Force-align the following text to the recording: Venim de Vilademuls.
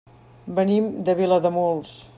Venim 0.59 0.87
de 1.11 1.17
Vilademuls. 1.21 1.97